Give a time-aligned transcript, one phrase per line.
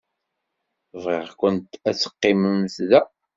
[1.03, 3.01] Bɣiɣ-kent ad teqqimemt da.